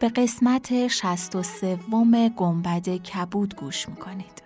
به 0.00 0.08
قسمت 0.08 0.88
63 0.88 1.78
گنبد 2.36 2.88
کبود 2.88 3.56
گوش 3.56 3.88
می‌کنید. 3.88 4.44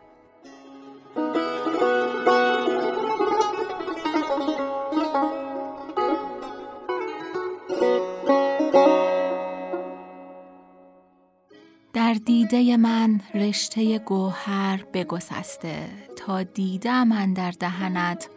در 11.93 12.15
دیده 12.15 12.77
من 12.77 13.21
رشته 13.35 13.99
گوهر 13.99 14.85
بگسسته 14.95 15.89
تا 16.17 16.43
دیده 16.43 17.05
من 17.05 17.33
در 17.33 17.51
دهنت 17.51 18.29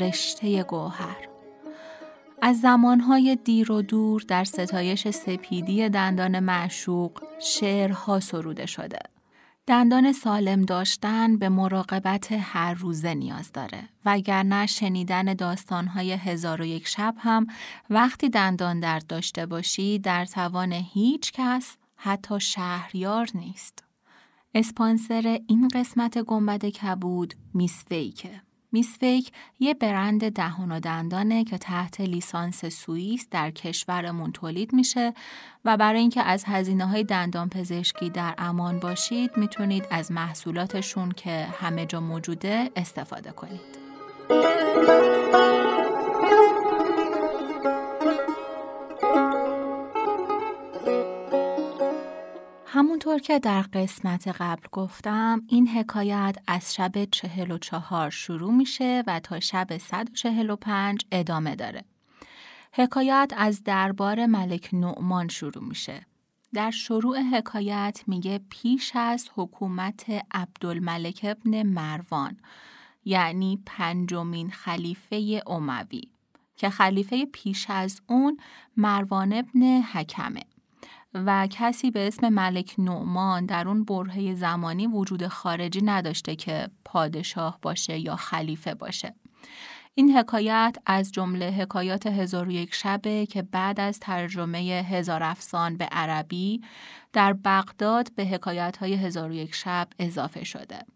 رشته 0.00 0.62
گوهر. 0.62 1.25
از 2.42 2.60
زمانهای 2.60 3.38
دیر 3.44 3.72
و 3.72 3.82
دور 3.82 4.24
در 4.28 4.44
ستایش 4.44 5.08
سپیدی 5.08 5.88
دندان 5.88 6.40
معشوق 6.40 7.22
شعرها 7.40 8.20
سروده 8.20 8.66
شده. 8.66 8.98
دندان 9.66 10.12
سالم 10.12 10.62
داشتن 10.62 11.38
به 11.38 11.48
مراقبت 11.48 12.32
هر 12.32 12.74
روزه 12.74 13.14
نیاز 13.14 13.52
داره 13.52 13.88
وگرنه 14.04 14.66
شنیدن 14.66 15.34
داستانهای 15.34 16.12
هزار 16.12 16.62
و 16.62 16.64
یک 16.64 16.88
شب 16.88 17.14
هم 17.18 17.46
وقتی 17.90 18.28
دندان 18.28 18.80
درد 18.80 19.06
داشته 19.06 19.46
باشی 19.46 19.98
در 19.98 20.24
توان 20.24 20.72
هیچ 20.72 21.32
کس 21.32 21.76
حتی 21.96 22.40
شهریار 22.40 23.28
نیست. 23.34 23.84
اسپانسر 24.54 25.40
این 25.48 25.68
قسمت 25.68 26.18
گنبد 26.18 26.64
کبود 26.64 27.34
میس 27.54 27.84
فیکه. 28.70 28.76
میس 28.76 28.98
فیک 28.98 29.32
یه 29.58 29.74
برند 29.74 30.32
دهان 30.32 30.72
و 30.72 30.80
دندانه 30.80 31.44
که 31.44 31.58
تحت 31.58 32.00
لیسانس 32.00 32.64
سوئیس 32.64 33.26
در 33.30 33.50
کشورمون 33.50 34.32
تولید 34.32 34.72
میشه 34.72 35.14
و 35.64 35.76
برای 35.76 36.00
اینکه 36.00 36.22
از 36.22 36.44
هزینه 36.46 36.86
های 36.86 37.04
دندان 37.04 37.48
پزشکی 37.48 38.10
در 38.10 38.34
امان 38.38 38.80
باشید 38.80 39.30
می‌تونید 39.36 39.84
از 39.90 40.12
محصولاتشون 40.12 41.12
که 41.12 41.46
همه 41.60 41.86
جا 41.86 42.00
موجوده 42.00 42.70
استفاده 42.76 43.32
کنید. 43.32 43.86
همونطور 53.16 53.34
که 53.34 53.38
در 53.38 53.62
قسمت 53.62 54.28
قبل 54.28 54.68
گفتم 54.72 55.42
این 55.48 55.68
حکایت 55.68 56.36
از 56.46 56.74
شب 56.74 57.04
چهل 57.04 57.50
و 57.50 57.58
چهار 57.58 58.10
شروع 58.10 58.52
میشه 58.52 59.04
و 59.06 59.20
تا 59.20 59.40
شب 59.40 59.76
145 59.76 61.06
ادامه 61.12 61.56
داره. 61.56 61.84
حکایت 62.72 63.32
از 63.36 63.64
دربار 63.64 64.26
ملک 64.26 64.70
نعمان 64.72 65.28
شروع 65.28 65.64
میشه. 65.64 66.06
در 66.54 66.70
شروع 66.70 67.18
حکایت 67.20 68.02
میگه 68.06 68.40
پیش 68.50 68.92
از 68.94 69.28
حکومت 69.34 70.04
عبدالملک 70.30 71.20
ابن 71.22 71.62
مروان 71.62 72.36
یعنی 73.04 73.62
پنجمین 73.66 74.50
خلیفه 74.50 75.42
اموی 75.46 76.02
که 76.56 76.70
خلیفه 76.70 77.26
پیش 77.26 77.66
از 77.70 78.00
اون 78.06 78.38
مروان 78.76 79.32
ابن 79.32 79.82
حکمه 79.82 80.42
و 81.26 81.48
کسی 81.50 81.90
به 81.90 82.06
اسم 82.06 82.28
ملک 82.28 82.74
نعمان 82.78 83.46
در 83.46 83.68
اون 83.68 83.84
برهه 83.84 84.34
زمانی 84.34 84.86
وجود 84.86 85.26
خارجی 85.26 85.82
نداشته 85.82 86.36
که 86.36 86.68
پادشاه 86.84 87.58
باشه 87.62 87.98
یا 87.98 88.16
خلیفه 88.16 88.74
باشه. 88.74 89.14
این 89.94 90.16
حکایت 90.16 90.76
از 90.86 91.12
جمله 91.12 91.50
حکایات 91.50 92.06
هزار 92.06 92.48
و 92.48 92.50
یک 92.50 92.74
شبه 92.74 93.26
که 93.26 93.42
بعد 93.42 93.80
از 93.80 94.00
ترجمه 94.00 94.58
هزار 94.58 95.22
افسان 95.22 95.76
به 95.76 95.84
عربی 95.84 96.60
در 97.12 97.32
بغداد 97.32 98.12
به 98.14 98.24
حکایت 98.24 98.76
های 98.76 98.94
هزار 98.94 99.30
و 99.30 99.34
یک 99.34 99.54
شب 99.54 99.88
اضافه 99.98 100.44
شده. 100.44 100.95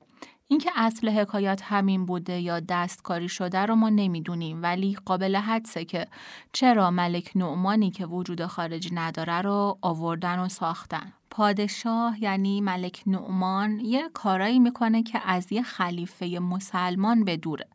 اینکه 0.50 0.70
اصل 0.76 1.08
حکایت 1.08 1.60
همین 1.64 2.06
بوده 2.06 2.40
یا 2.40 2.60
دستکاری 2.60 3.28
شده 3.28 3.58
رو 3.58 3.74
ما 3.74 3.88
نمی‌دونیم 3.88 4.62
ولی 4.62 4.96
قابل 5.04 5.36
حدسه 5.36 5.84
که 5.84 6.06
چرا 6.52 6.90
ملک 6.90 7.30
نعمانی 7.34 7.90
که 7.90 8.06
وجود 8.06 8.46
خارجی 8.46 8.90
نداره 8.94 9.40
رو 9.40 9.78
آوردن 9.82 10.38
و 10.38 10.48
ساختن. 10.48 11.12
پادشاه 11.30 12.22
یعنی 12.22 12.60
ملک 12.60 13.02
نعمان 13.06 13.80
یه 13.80 14.08
کارایی 14.14 14.58
می‌کنه 14.58 15.02
که 15.02 15.20
از 15.24 15.52
یه 15.52 15.62
خلیفه 15.62 16.26
مسلمان 16.26 17.24
به 17.24 17.36
دوره. 17.36 17.66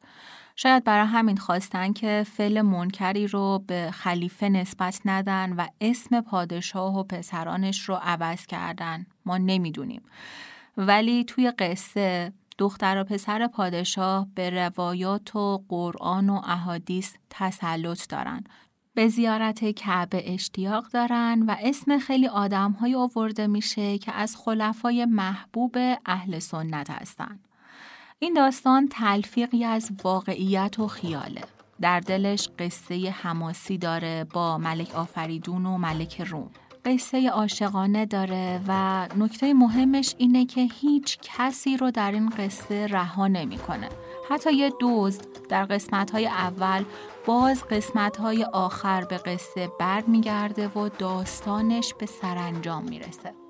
شاید 0.55 0.83
برای 0.83 1.07
همین 1.07 1.37
خواستن 1.37 1.93
که 1.93 2.25
فعل 2.27 2.61
منکری 2.61 3.27
رو 3.27 3.63
به 3.67 3.89
خلیفه 3.93 4.49
نسبت 4.49 5.01
ندن 5.05 5.53
و 5.53 5.67
اسم 5.81 6.21
پادشاه 6.21 6.99
و 6.99 7.03
پسرانش 7.03 7.89
رو 7.89 7.95
عوض 8.01 8.45
کردن. 8.45 9.05
ما 9.25 9.37
نمی‌دونیم. 9.37 10.01
ولی 10.77 11.23
توی 11.23 11.51
قصه 11.51 12.33
دختر 12.57 13.01
و 13.01 13.03
پسر 13.03 13.47
پادشاه 13.47 14.27
به 14.35 14.49
روایات 14.49 15.35
و 15.35 15.63
قرآن 15.69 16.29
و 16.29 16.41
احادیث 16.43 17.13
تسلط 17.29 18.09
دارن. 18.09 18.43
به 18.93 19.07
زیارت 19.07 19.71
کعبه 19.71 20.33
اشتیاق 20.33 20.87
دارن 20.87 21.43
و 21.47 21.55
اسم 21.59 21.97
خیلی 21.97 22.27
آدم 22.27 22.71
های 22.71 22.95
آورده 22.95 23.47
میشه 23.47 23.97
که 23.97 24.11
از 24.11 24.35
خلفای 24.35 25.05
محبوب 25.05 25.77
اهل 26.05 26.39
سنت 26.39 26.89
هستن. 26.89 27.39
این 28.19 28.33
داستان 28.33 28.87
تلفیقی 28.87 29.63
از 29.63 29.91
واقعیت 30.03 30.79
و 30.79 30.87
خیاله. 30.87 31.41
در 31.81 31.99
دلش 31.99 32.49
قصه 32.59 33.09
حماسی 33.09 33.77
داره 33.77 34.23
با 34.33 34.57
ملک 34.57 34.95
آفریدون 34.95 35.65
و 35.65 35.77
ملک 35.77 36.21
روم. 36.21 36.51
قصه 36.85 37.29
عاشقانه 37.29 38.05
داره 38.05 38.61
و 38.67 39.07
نکته 39.17 39.53
مهمش 39.53 40.15
اینه 40.17 40.45
که 40.45 40.61
هیچ 40.61 41.17
کسی 41.21 41.77
رو 41.77 41.91
در 41.91 42.11
این 42.11 42.29
قصه 42.29 42.87
رها 42.87 43.27
نمی‌کنه. 43.27 43.89
حتی 44.29 44.53
یه 44.53 44.73
دزد 44.81 45.25
در 45.49 45.65
قسمت 45.65 46.11
های 46.11 46.27
اول 46.27 46.83
باز 47.25 47.63
قسمت 47.63 48.17
های 48.17 48.43
آخر 48.43 49.05
به 49.05 49.17
قصه 49.17 49.69
برمیگرده 49.79 50.67
و 50.67 50.89
داستانش 50.89 51.93
به 51.93 52.05
سرانجام 52.05 52.83
می‌رسه. 52.83 53.44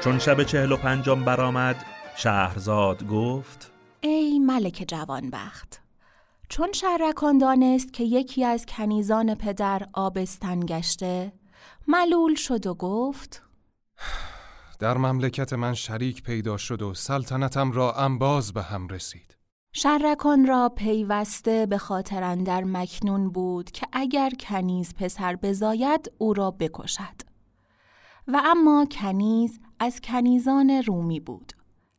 چون 0.00 0.18
شب 0.18 0.42
چهل 0.42 0.72
و 0.72 0.76
پنجم 0.76 1.24
برآمد 1.24 1.84
شهرزاد 2.16 3.06
گفت 3.06 3.72
ای 4.00 4.38
ملک 4.38 4.84
جوانبخت 4.88 5.82
چون 6.48 6.72
شرکان 6.72 7.38
دانست 7.38 7.92
که 7.92 8.04
یکی 8.04 8.44
از 8.44 8.66
کنیزان 8.66 9.34
پدر 9.34 9.86
آبستن 9.92 10.60
گشته 10.60 11.32
ملول 11.88 12.34
شد 12.34 12.66
و 12.66 12.74
گفت 12.74 13.42
در 14.78 14.96
مملکت 14.96 15.52
من 15.52 15.74
شریک 15.74 16.22
پیدا 16.22 16.56
شد 16.56 16.82
و 16.82 16.94
سلطنتم 16.94 17.72
را 17.72 17.92
انباز 17.92 18.52
به 18.52 18.62
هم 18.62 18.88
رسید. 18.88 19.36
شرکان 19.72 20.46
را 20.46 20.72
پیوسته 20.76 21.66
به 21.66 21.78
خاطر 21.78 22.22
اندر 22.22 22.64
مکنون 22.64 23.30
بود 23.30 23.70
که 23.70 23.86
اگر 23.92 24.30
کنیز 24.30 24.94
پسر 24.94 25.36
بزاید 25.36 26.12
او 26.18 26.34
را 26.34 26.50
بکشد. 26.50 27.30
و 28.28 28.42
اما 28.44 28.86
کنیز 28.90 29.60
از 29.82 30.00
کنیزان 30.00 30.70
رومی 30.70 31.20
بود. 31.20 31.52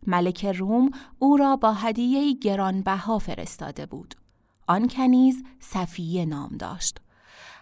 ملک 0.08 0.46
روم 0.46 0.92
او 1.20 1.38
را 1.38 1.56
با 1.56 1.74
هدیه 1.74 2.34
گرانبها 2.34 3.20
فرستاده 3.20 3.86
بود. 3.86 4.16
آن 4.68 4.88
کنیز 4.88 5.44
صفیه 5.60 6.26
نام 6.26 6.58
داشت. 6.58 6.98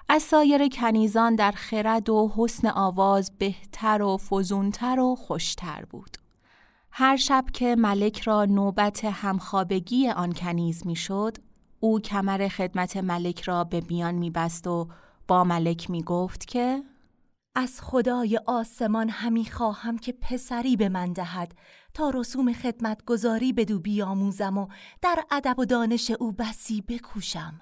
از 0.10 0.24
سایر 0.24 0.68
کنیزان 0.68 1.36
در 1.36 1.52
خرد 1.52 2.10
و 2.10 2.34
حسن 2.36 2.68
آواز 2.68 3.32
بهتر 3.38 4.02
و 4.02 4.18
فزونتر 4.18 5.00
و 5.00 5.16
خوشتر 5.16 5.86
بود. 5.90 6.18
هر 6.92 7.18
شب 7.18 7.46
که 7.54 7.76
ملک 7.76 8.20
را 8.20 8.46
نوبت 8.46 9.06
همخوابگی 9.06 10.10
آن 10.10 10.34
کنیز 10.34 10.88
می‌شد، 10.88 11.38
او 11.80 12.00
کمر 12.00 12.48
خدمت 12.48 12.98
ملک 12.98 13.42
را 13.42 13.64
به 13.64 13.82
بیان 13.82 14.16
میبست 14.16 14.68
و 14.68 14.88
با 15.28 15.44
ملک 15.44 15.90
می 15.90 16.04
گفت 16.04 16.48
که 16.48 16.84
از 17.60 17.82
خدای 17.82 18.40
آسمان 18.46 19.10
همی 19.10 19.46
خواهم 19.46 19.98
که 19.98 20.12
پسری 20.12 20.76
به 20.76 20.90
من 20.90 21.14
دهد 21.14 21.54
تا 21.94 22.10
رسوم 22.10 22.54
خدمتگذاری 22.54 23.54
بدو 23.54 23.80
بیاموزم 23.80 24.58
و 24.58 24.68
در 25.02 25.24
ادب 25.32 25.60
و 25.60 25.66
دانش 25.66 26.12
او 26.12 26.32
بسی 26.32 26.82
بکوشم. 26.82 27.62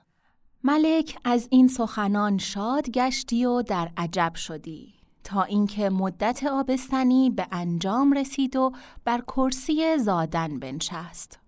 ملک 0.63 1.17
از 1.23 1.47
این 1.51 1.67
سخنان 1.67 2.37
شاد 2.37 2.89
گشتی 2.89 3.45
و 3.45 3.61
در 3.61 3.91
عجب 3.97 4.35
شدی. 4.35 4.93
تا 5.23 5.43
اینکه 5.43 5.89
مدت 5.89 6.43
آبستنی 6.43 7.29
به 7.29 7.47
انجام 7.51 8.13
رسید 8.13 8.55
و 8.55 8.71
بر 9.05 9.21
کرسی 9.21 9.97
زادن 9.97 10.59
بنشست. 10.59 11.39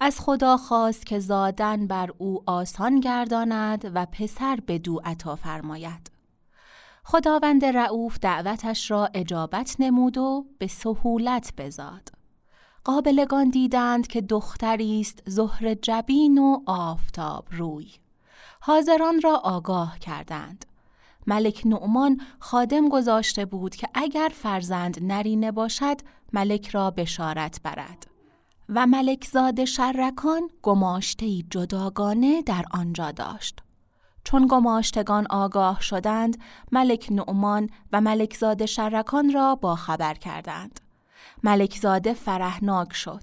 از 0.00 0.20
خدا 0.20 0.56
خواست 0.56 1.06
که 1.06 1.18
زادن 1.18 1.86
بر 1.86 2.10
او 2.18 2.42
آسان 2.46 3.00
گرداند 3.00 3.90
و 3.94 4.06
پسر 4.06 4.58
به 4.66 4.78
دو 4.78 5.00
عطا 5.04 5.36
فرماید. 5.36 6.15
خداوند 7.08 7.64
رعوف 7.64 8.18
دعوتش 8.18 8.90
را 8.90 9.08
اجابت 9.14 9.76
نمود 9.78 10.18
و 10.18 10.46
به 10.58 10.66
سهولت 10.66 11.52
بزاد. 11.58 12.08
قابلگان 12.84 13.48
دیدند 13.50 14.06
که 14.06 14.20
دختری 14.20 15.00
است 15.00 15.22
زهر 15.26 15.74
جبین 15.74 16.38
و 16.38 16.60
آفتاب 16.66 17.46
روی. 17.50 17.90
حاضران 18.60 19.20
را 19.20 19.36
آگاه 19.36 19.98
کردند. 19.98 20.64
ملک 21.26 21.62
نعمان 21.64 22.20
خادم 22.38 22.88
گذاشته 22.88 23.44
بود 23.44 23.76
که 23.76 23.88
اگر 23.94 24.30
فرزند 24.34 24.98
نرینه 25.02 25.52
باشد 25.52 25.96
ملک 26.32 26.68
را 26.68 26.90
بشارت 26.90 27.62
برد. 27.62 28.06
و 28.68 28.86
ملک 28.86 29.24
زاد 29.24 29.64
شرکان 29.64 30.50
گماشته 30.62 31.42
جداگانه 31.50 32.42
در 32.42 32.64
آنجا 32.70 33.10
داشت. 33.10 33.65
چون 34.26 34.46
گماشتگان 34.50 35.26
آگاه 35.30 35.80
شدند 35.80 36.38
ملک 36.72 37.08
نعمان 37.10 37.70
و 37.92 38.00
ملک 38.00 38.36
زاد 38.36 38.66
شرکان 38.66 39.32
را 39.32 39.54
با 39.54 39.74
خبر 39.74 40.14
کردند. 40.14 40.80
ملک 41.42 41.78
زاده 41.78 42.14
فرهناک 42.14 42.92
شد. 42.92 43.22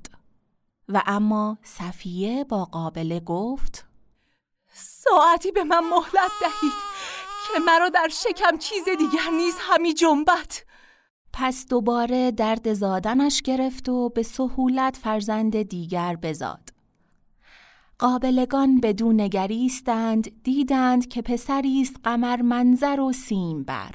و 0.90 1.04
اما 1.06 1.58
صفیه 1.64 2.44
با 2.44 2.66
قابله 2.66 3.20
گفت 3.20 3.86
ساعتی 4.74 5.52
به 5.52 5.64
من 5.64 5.80
مهلت 5.80 6.32
دهید 6.42 6.74
که 7.48 7.60
مرا 7.60 7.90
در 7.90 8.10
شکم 8.12 8.58
چیز 8.58 8.84
دیگر 8.86 9.38
نیز 9.38 9.56
همی 9.60 9.94
جنبت 9.94 10.66
پس 11.34 11.66
دوباره 11.66 12.32
درد 12.32 12.74
زادنش 12.74 13.42
گرفت 13.42 13.90
و 13.90 14.10
به 14.10 14.24
سهولت 14.24 14.98
فرزند 14.98 15.62
دیگر 15.62 16.16
بزاد. 16.16 16.73
قابلگان 18.00 18.80
بدون 18.80 19.22
نگریستند 19.22 20.44
دیدند 20.44 21.08
که 21.08 21.22
پسری 21.22 21.82
است 21.82 21.96
قمر 22.04 22.42
منظر 22.42 23.00
و 23.00 23.12
سیم 23.12 23.64
بر. 23.64 23.92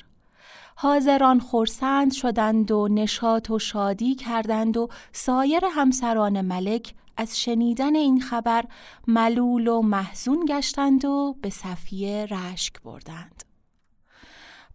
حاضران 0.77 1.41
خورسند 1.41 2.13
شدند 2.13 2.71
و 2.71 2.89
نشاط 2.89 3.51
و 3.51 3.59
شادی 3.59 4.15
کردند 4.15 4.77
و 4.77 4.89
سایر 5.13 5.65
همسران 5.65 6.41
ملک 6.41 6.95
از 7.17 7.41
شنیدن 7.41 7.97
این 7.97 8.21
خبر 8.21 8.65
ملول 9.07 9.69
و 9.69 9.83
محزون 9.83 10.45
گشتند 10.49 11.05
و 11.05 11.37
به 11.43 11.51
صفیه 11.51 12.27
رشک 12.27 12.83
بردند. 12.83 13.45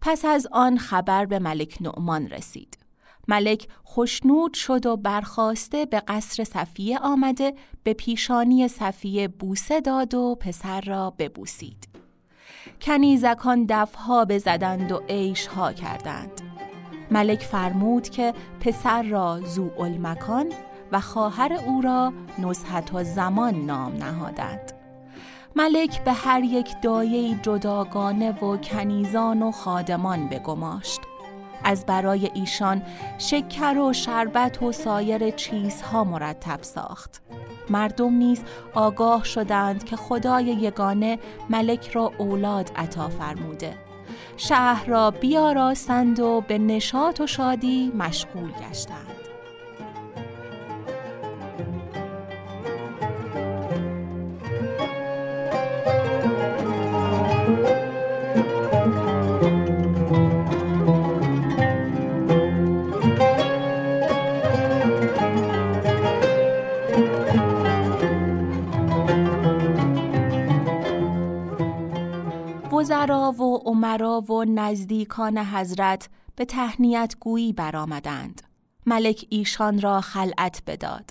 پس 0.00 0.24
از 0.24 0.46
آن 0.52 0.78
خبر 0.78 1.26
به 1.26 1.38
ملک 1.38 1.78
نعمان 1.80 2.28
رسید. 2.28 2.83
ملک 3.28 3.68
خشنود 3.86 4.54
شد 4.54 4.86
و 4.86 4.96
برخواسته 4.96 5.86
به 5.86 6.00
قصر 6.00 6.44
صفیه 6.44 6.98
آمده 6.98 7.54
به 7.82 7.92
پیشانی 7.94 8.68
صفیه 8.68 9.28
بوسه 9.28 9.80
داد 9.80 10.14
و 10.14 10.36
پسر 10.40 10.80
را 10.80 11.14
ببوسید. 11.18 11.88
کنیزکان 12.80 13.66
دفها 13.68 14.24
بزدند 14.24 14.92
و 14.92 15.02
عیشها 15.08 15.72
کردند. 15.72 16.40
ملک 17.10 17.40
فرمود 17.40 18.08
که 18.08 18.34
پسر 18.60 19.02
را 19.02 19.40
زو 19.40 19.70
مکان 20.00 20.52
و 20.92 21.00
خواهر 21.00 21.52
او 21.52 21.80
را 21.80 22.12
نزهت 22.38 22.94
و 22.94 23.04
زمان 23.04 23.54
نام 23.54 23.92
نهادند. 23.92 24.72
ملک 25.56 26.04
به 26.04 26.12
هر 26.12 26.44
یک 26.44 26.68
دایه 26.82 27.38
جداگانه 27.42 28.44
و 28.44 28.56
کنیزان 28.56 29.42
و 29.42 29.50
خادمان 29.50 30.28
بگماشت. 30.28 31.00
از 31.64 31.86
برای 31.86 32.30
ایشان 32.34 32.82
شکر 33.18 33.78
و 33.78 33.92
شربت 33.92 34.62
و 34.62 34.72
سایر 34.72 35.30
چیزها 35.30 36.04
مرتب 36.04 36.62
ساخت. 36.62 37.22
مردم 37.70 38.12
نیز 38.12 38.42
آگاه 38.74 39.24
شدند 39.24 39.84
که 39.84 39.96
خدای 39.96 40.44
یگانه 40.44 41.18
ملک 41.50 41.90
را 41.90 42.12
اولاد 42.18 42.70
عطا 42.76 43.08
فرموده. 43.08 43.74
شهر 44.36 44.86
را 44.86 45.10
بیاراستند 45.10 46.20
و 46.20 46.40
به 46.40 46.58
نشاط 46.58 47.20
و 47.20 47.26
شادی 47.26 47.92
مشغول 47.98 48.50
گشتند. 48.50 49.23
نزدیکان 74.64 75.38
حضرت 75.38 76.08
به 76.36 76.44
تهنیت 76.44 77.14
گویی 77.20 77.52
برآمدند. 77.52 78.42
ملک 78.86 79.26
ایشان 79.28 79.80
را 79.80 80.00
خلعت 80.00 80.62
بداد. 80.66 81.10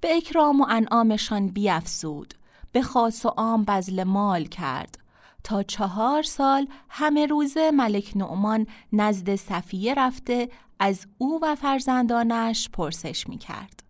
به 0.00 0.16
اکرام 0.16 0.60
و 0.60 0.66
انعامشان 0.68 1.48
بیافزود. 1.48 2.34
به 2.72 2.82
خاص 2.82 3.26
و 3.26 3.28
عام 3.28 3.64
بزل 3.64 4.04
مال 4.04 4.44
کرد. 4.44 4.98
تا 5.44 5.62
چهار 5.62 6.22
سال 6.22 6.66
همه 6.88 7.26
روز 7.26 7.56
ملک 7.56 8.12
نعمان 8.16 8.66
نزد 8.92 9.34
صفیه 9.34 9.94
رفته 9.94 10.48
از 10.78 11.06
او 11.18 11.40
و 11.42 11.54
فرزندانش 11.54 12.68
پرسش 12.68 13.28
می 13.28 13.38
کرد. 13.38 13.82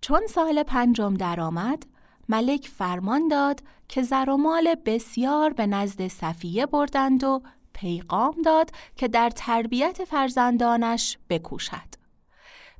چون 0.00 0.20
سال 0.28 0.62
پنجم 0.62 1.14
درآمد 1.14 1.86
ملک 2.28 2.68
فرمان 2.68 3.28
داد 3.28 3.62
که 3.88 4.02
زر 4.02 4.30
و 4.30 4.36
مال 4.36 4.74
بسیار 4.84 5.52
به 5.52 5.66
نزد 5.66 6.08
صفیه 6.08 6.66
بردند 6.66 7.24
و 7.24 7.42
پیغام 7.80 8.34
داد 8.44 8.70
که 8.96 9.08
در 9.08 9.30
تربیت 9.30 10.04
فرزندانش 10.04 11.18
بکوشد. 11.28 11.94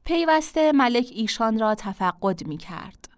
پیوسته 0.04 0.72
ملک 0.72 1.10
ایشان 1.14 1.58
را 1.58 1.74
تفقد 1.74 2.46
می 2.46 2.56
کرد. 2.56 3.08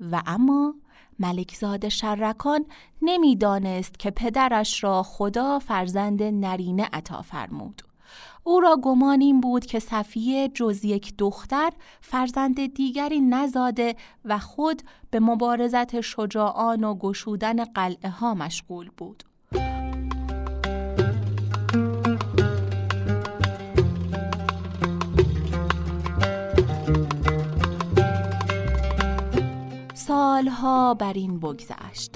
و 0.00 0.22
اما 0.26 0.74
ملکزاد 1.18 1.88
شرکان 1.88 2.66
نمی‌دانست 3.02 3.98
که 3.98 4.10
پدرش 4.10 4.84
را 4.84 5.02
خدا 5.02 5.58
فرزند 5.58 6.22
نرینه 6.22 6.88
عطا 6.92 7.22
فرمود. 7.22 7.82
او 8.44 8.60
را 8.60 8.76
گمان 8.82 9.20
این 9.20 9.40
بود 9.40 9.66
که 9.66 9.78
صفیه 9.78 10.48
جز 10.48 10.84
یک 10.84 11.14
دختر 11.18 11.70
فرزند 12.00 12.74
دیگری 12.74 13.20
نزاده 13.20 13.96
و 14.24 14.38
خود 14.38 14.82
به 15.10 15.20
مبارزت 15.20 16.00
شجاعان 16.00 16.84
و 16.84 16.94
گشودن 16.94 17.64
قلعه 17.64 18.10
ها 18.10 18.34
مشغول 18.34 18.90
بود. 18.96 19.24
سالها 30.36 30.94
بر 30.94 31.12
این 31.12 31.40
بگذشت. 31.40 32.10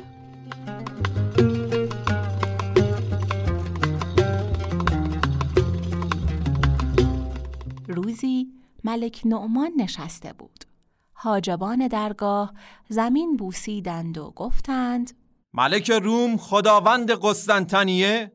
روزی 7.89 8.47
ملک 8.85 9.21
نعمان 9.25 9.71
نشسته 9.77 10.33
بود. 10.33 10.65
حاجبان 11.13 11.89
درگاه 11.89 12.53
زمین 12.89 13.37
بوسیدند 13.37 14.19
و 14.19 14.31
گفتند 14.37 15.11
ملک 15.55 15.91
روم 15.91 16.37
خداوند 16.37 17.11
قسطنطنیه 17.11 18.33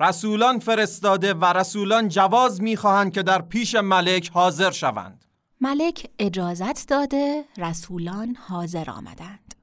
رسولان 0.00 0.58
فرستاده 0.58 1.34
و 1.34 1.44
رسولان 1.44 2.08
جواز 2.08 2.62
می‌خواهند 2.62 3.12
که 3.12 3.22
در 3.22 3.42
پیش 3.42 3.74
ملک 3.74 4.30
حاضر 4.30 4.70
شوند. 4.70 5.23
ملک 5.64 6.10
اجازت 6.18 6.88
داده 6.88 7.44
رسولان 7.58 8.34
حاضر 8.34 8.90
آمدند. 8.90 9.54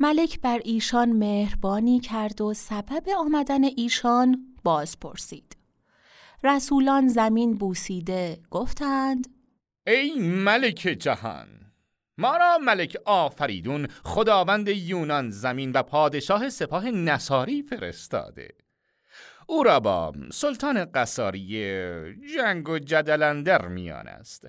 ملک 0.00 0.40
بر 0.40 0.60
ایشان 0.64 1.12
مهربانی 1.12 2.00
کرد 2.00 2.40
و 2.40 2.54
سبب 2.54 3.08
آمدن 3.18 3.64
ایشان 3.64 4.56
باز 4.64 5.00
پرسید. 5.00 5.56
رسولان 6.44 7.08
زمین 7.08 7.54
بوسیده 7.54 8.40
گفتند 8.50 9.28
ای 9.86 10.18
ملک 10.18 10.96
جهان 11.00 11.48
ما 12.18 12.36
را 12.36 12.58
ملک 12.58 12.96
آفریدون 13.04 13.86
خداوند 14.04 14.68
یونان 14.68 15.30
زمین 15.30 15.72
و 15.72 15.82
پادشاه 15.82 16.48
سپاه 16.48 16.90
نصاری 16.90 17.62
فرستاده 17.62 18.48
او 19.46 19.62
را 19.62 19.80
با 19.80 20.12
سلطان 20.32 20.84
قصاری 20.84 21.46
جنگ 22.34 22.68
و 22.68 22.78
جدلندر 22.78 23.68
میان 23.68 24.08
است 24.08 24.46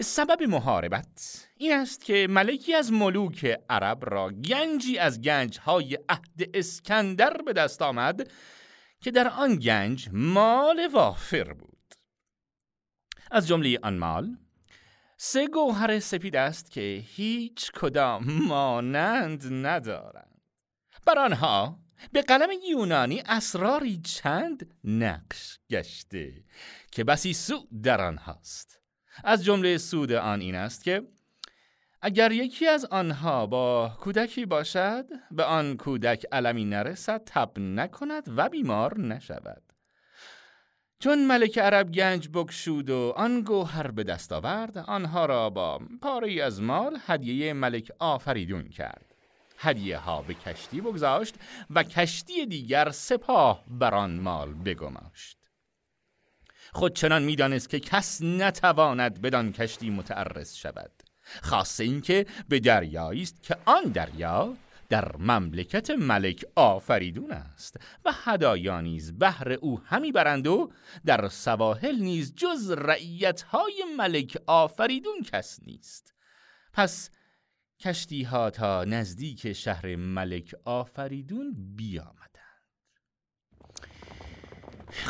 سبب 0.00 0.42
محاربت 0.42 1.48
این 1.56 1.72
است 1.72 2.04
که 2.04 2.26
ملکی 2.30 2.74
از 2.74 2.92
ملوک 2.92 3.60
عرب 3.70 4.14
را 4.14 4.30
گنجی 4.30 4.98
از 4.98 5.20
گنجهای 5.20 5.98
عهد 6.08 6.50
اسکندر 6.54 7.36
به 7.46 7.52
دست 7.52 7.82
آمد 7.82 8.30
که 9.00 9.10
در 9.10 9.28
آن 9.28 9.56
گنج 9.56 10.08
مال 10.12 10.88
وافر 10.92 11.52
بود. 11.52 11.94
از 13.30 13.48
جمله 13.48 13.78
آن 13.82 13.98
مال 13.98 14.36
سه 15.16 15.46
گوهر 15.46 16.00
سپید 16.00 16.36
است 16.36 16.70
که 16.70 17.04
هیچ 17.06 17.72
کدام 17.72 18.24
مانند 18.24 19.66
ندارند. 19.66 20.40
بر 21.06 21.18
آنها 21.18 21.78
به 22.12 22.22
قلم 22.22 22.48
یونانی 22.68 23.22
اسراری 23.26 24.00
چند 24.00 24.74
نقش 24.84 25.58
گشته 25.70 26.44
که 26.90 27.04
بسی 27.04 27.32
سود 27.32 27.82
در 27.82 28.00
آنهاست. 28.00 28.81
از 29.24 29.44
جمله 29.44 29.78
سود 29.78 30.12
آن 30.12 30.40
این 30.40 30.54
است 30.54 30.84
که 30.84 31.02
اگر 32.02 32.32
یکی 32.32 32.66
از 32.66 32.84
آنها 32.84 33.46
با 33.46 33.92
کودکی 34.00 34.46
باشد 34.46 35.06
به 35.30 35.44
آن 35.44 35.76
کودک 35.76 36.26
علمی 36.32 36.64
نرسد 36.64 37.22
تب 37.26 37.58
نکند 37.58 38.24
و 38.36 38.48
بیمار 38.48 39.00
نشود. 39.00 39.62
چون 40.98 41.26
ملک 41.26 41.58
عرب 41.58 41.92
گنج 41.92 42.28
بکشود 42.34 42.90
و 42.90 43.12
آن 43.16 43.40
گوهر 43.40 43.90
به 43.90 44.04
دست 44.04 44.32
آورد 44.32 44.78
آنها 44.78 45.26
را 45.26 45.50
با 45.50 45.80
پاره 46.02 46.42
از 46.42 46.62
مال 46.62 46.98
هدیه 47.06 47.52
ملک 47.52 47.92
آفریدون 47.98 48.68
کرد. 48.68 49.14
هدیه 49.58 49.98
ها 49.98 50.22
به 50.22 50.34
کشتی 50.34 50.80
بگذاشت 50.80 51.34
و 51.70 51.82
کشتی 51.82 52.46
دیگر 52.46 52.90
سپاه 52.90 53.64
بر 53.68 53.94
آن 53.94 54.20
مال 54.20 54.54
بگماشت. 54.54 55.41
خود 56.72 56.94
چنان 56.94 57.22
می‌دانست 57.22 57.68
که 57.68 57.80
کس 57.80 58.22
نتواند 58.22 59.20
بدان 59.20 59.52
کشتی 59.52 59.90
متعرض 59.90 60.54
شود. 60.54 60.90
خاصه 61.42 61.84
اینکه 61.84 62.26
به 62.48 62.60
دریایی 62.60 63.22
است 63.22 63.42
که 63.42 63.56
آن 63.64 63.84
دریا 63.84 64.56
در 64.88 65.16
مملکت 65.16 65.90
ملک 65.90 66.44
آفریدون 66.56 67.32
است 67.32 67.76
و 68.04 68.12
هدایا 68.14 68.80
نیز 68.80 69.18
بهر 69.18 69.52
او 69.52 69.80
همی 69.84 70.12
برند 70.12 70.46
و 70.46 70.72
در 71.06 71.28
سواحل 71.28 71.96
نیز 71.96 72.34
جز 72.34 72.70
رعیت 72.70 73.42
های 73.42 73.84
ملک 73.96 74.38
آفریدون 74.46 75.22
کس 75.32 75.58
نیست. 75.66 76.14
پس 76.72 77.10
کشتی 77.80 78.22
ها 78.22 78.50
تا 78.50 78.84
نزدیک 78.84 79.52
شهر 79.52 79.96
ملک 79.96 80.54
آفریدون 80.64 81.54
بیامد. 81.76 82.31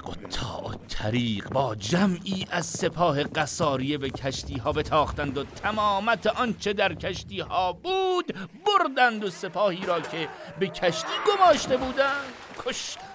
قطاع 0.06 0.70
و 0.70 0.74
طریق 0.88 1.48
با 1.48 1.74
جمعی 1.74 2.46
از 2.50 2.66
سپاه 2.66 3.22
قصاریه 3.22 3.98
به 3.98 4.10
کشتی 4.10 4.58
ها 4.58 4.72
بتاختند 4.72 5.38
و 5.38 5.44
تمامت 5.44 6.26
آنچه 6.26 6.72
در 6.72 6.94
کشتی 6.94 7.40
ها 7.40 7.72
بود 7.72 8.34
بردند 8.66 9.24
و 9.24 9.30
سپاهی 9.30 9.86
را 9.86 10.00
که 10.00 10.28
به 10.60 10.68
کشتی 10.68 11.12
گماشته 11.26 11.76
بودند 11.76 12.32
کشتند. 12.66 13.12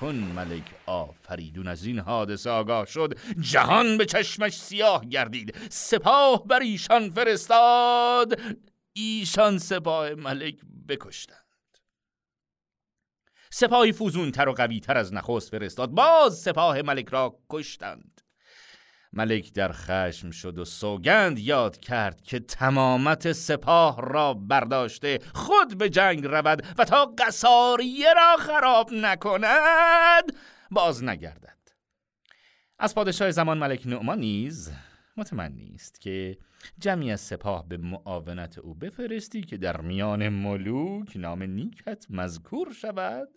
چون 0.00 0.14
ملک 0.14 0.62
آفریدون 0.86 1.68
از 1.68 1.84
این 1.84 1.98
حادثه 1.98 2.50
آگاه 2.50 2.86
شد 2.86 3.18
جهان 3.40 3.98
به 3.98 4.06
چشمش 4.06 4.56
سیاه 4.56 5.04
گردید. 5.04 5.56
سپاه 5.70 6.46
بر 6.46 6.60
ایشان 6.60 7.10
فرستاد 7.10 8.40
ایشان 8.92 9.58
سپاه 9.58 10.10
ملک 10.10 10.54
بکشتند. 10.88 11.49
سپاهی 13.52 13.92
فوزونتر 13.92 14.48
و 14.48 14.52
قویتر 14.52 14.96
از 14.96 15.14
نخست 15.14 15.50
فرستاد. 15.50 15.90
باز 15.90 16.38
سپاه 16.38 16.82
ملک 16.82 17.08
را 17.08 17.38
کشتند. 17.50 18.20
ملک 19.12 19.52
در 19.52 19.72
خشم 19.72 20.30
شد 20.30 20.58
و 20.58 20.64
سوگند 20.64 21.38
یاد 21.38 21.78
کرد 21.78 22.20
که 22.20 22.40
تمامت 22.40 23.32
سپاه 23.32 24.00
را 24.00 24.34
برداشته 24.34 25.18
خود 25.34 25.78
به 25.78 25.88
جنگ 25.88 26.26
رود 26.26 26.66
و 26.78 26.84
تا 26.84 27.14
قصاریه 27.18 28.14
را 28.14 28.36
خراب 28.36 28.92
نکند 28.92 30.36
باز 30.70 31.04
نگردد. 31.04 31.58
از 32.78 32.94
پادشاه 32.94 33.30
زمان 33.30 33.58
ملک 33.58 33.86
نعمان 33.86 34.18
نیز 34.18 34.72
مطمئن 35.20 35.70
است 35.74 36.00
که 36.00 36.38
جمعی 36.78 37.10
از 37.10 37.20
سپاه 37.20 37.68
به 37.68 37.76
معاونت 37.76 38.58
او 38.58 38.74
بفرستی 38.74 39.42
که 39.42 39.56
در 39.56 39.80
میان 39.80 40.28
ملوک 40.28 41.16
نام 41.16 41.42
نیکت 41.42 42.06
مذکور 42.10 42.72
شود 42.72 43.28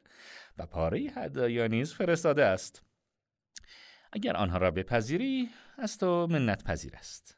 و 0.58 0.66
پاره 0.66 1.00
هدایا 1.16 1.68
نیز 1.68 1.94
فرستاده 1.94 2.46
است. 2.46 2.84
اگر 4.14 4.36
آنها 4.36 4.58
را 4.58 4.72
بپذیری 4.72 5.50
از 5.78 5.98
تو 5.98 6.28
منت 6.28 6.64
پذیر 6.64 6.96
است. 6.96 7.38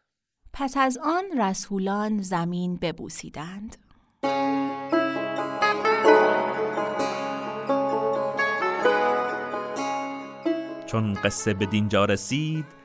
پس 0.53 0.77
از 0.77 0.97
آن 1.03 1.23
رسولان 1.41 2.21
زمین 2.21 2.77
ببوسیدند. 2.77 3.77
چون 10.85 11.13
قصه 11.13 11.53
به 11.53 11.65
دینجا 11.65 12.05
رسید 12.05 12.84